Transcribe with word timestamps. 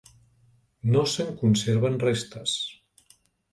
No 0.95 1.03
se'n 1.17 1.29
conserven 1.43 2.01
restes. 2.07 2.57